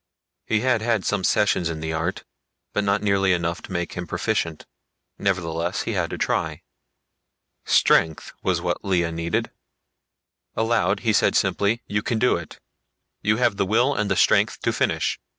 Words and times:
He 0.47 0.61
had 0.61 0.81
had 0.81 1.05
some 1.05 1.23
sessions 1.23 1.69
in 1.69 1.79
the 1.79 1.93
art, 1.93 2.23
but 2.73 2.83
not 2.83 3.03
nearly 3.03 3.33
enough 3.33 3.61
to 3.61 3.71
make 3.71 3.93
him 3.93 4.07
proficient. 4.07 4.65
Nevertheless 5.19 5.83
he 5.83 5.91
had 5.93 6.09
to 6.09 6.17
try. 6.17 6.63
Strength 7.65 8.33
was 8.41 8.61
what 8.61 8.83
Lea 8.83 9.11
needed. 9.11 9.51
Aloud 10.55 11.01
he 11.01 11.13
said 11.13 11.35
simply, 11.35 11.83
"You 11.85 12.01
can 12.01 12.17
do 12.17 12.35
it. 12.35 12.59
You 13.21 13.37
have 13.37 13.57
the 13.57 13.63
will 13.67 13.93
and 13.93 14.09
the 14.09 14.15
strength 14.15 14.59
to 14.61 14.73
finish." 14.73 15.19